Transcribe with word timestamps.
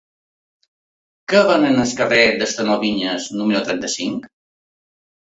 Què 1.33 1.41
venen 1.49 1.83
al 1.83 1.91
carrer 1.99 2.23
del 2.41 2.53
Tenor 2.59 2.79
Viñas 2.85 3.27
número 3.41 3.61
trenta-cinc? 3.69 4.25